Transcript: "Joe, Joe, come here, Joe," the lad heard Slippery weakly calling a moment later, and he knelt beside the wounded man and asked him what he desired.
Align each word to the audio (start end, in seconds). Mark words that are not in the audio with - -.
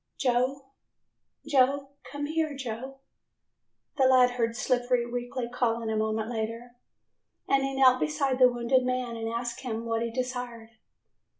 "Joe, 0.17 0.71
Joe, 1.45 1.89
come 2.11 2.25
here, 2.25 2.55
Joe," 2.55 3.01
the 3.97 4.05
lad 4.07 4.31
heard 4.31 4.55
Slippery 4.55 5.05
weakly 5.05 5.47
calling 5.47 5.91
a 5.91 5.95
moment 5.95 6.27
later, 6.31 6.71
and 7.47 7.61
he 7.63 7.75
knelt 7.75 7.99
beside 7.99 8.39
the 8.39 8.51
wounded 8.51 8.83
man 8.83 9.15
and 9.15 9.29
asked 9.31 9.59
him 9.59 9.85
what 9.85 10.01
he 10.01 10.09
desired. 10.09 10.71